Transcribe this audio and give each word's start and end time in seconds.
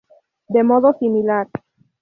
De 0.47 0.63
modo 0.63 0.93
similar. 0.99 1.47